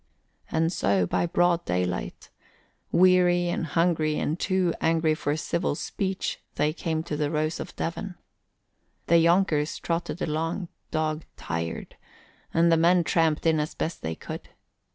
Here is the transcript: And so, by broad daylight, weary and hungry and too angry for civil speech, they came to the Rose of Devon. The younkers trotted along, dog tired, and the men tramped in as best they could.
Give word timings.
And 0.49 0.73
so, 0.73 1.05
by 1.05 1.27
broad 1.27 1.63
daylight, 1.63 2.31
weary 2.91 3.49
and 3.49 3.67
hungry 3.67 4.17
and 4.17 4.39
too 4.39 4.73
angry 4.81 5.13
for 5.13 5.37
civil 5.37 5.75
speech, 5.75 6.41
they 6.55 6.73
came 6.73 7.03
to 7.03 7.15
the 7.15 7.29
Rose 7.29 7.59
of 7.59 7.75
Devon. 7.75 8.15
The 9.05 9.19
younkers 9.19 9.77
trotted 9.77 10.19
along, 10.19 10.69
dog 10.89 11.25
tired, 11.37 11.97
and 12.51 12.71
the 12.71 12.77
men 12.77 13.03
tramped 13.03 13.45
in 13.45 13.59
as 13.59 13.75
best 13.75 14.01
they 14.01 14.15
could. 14.15 14.49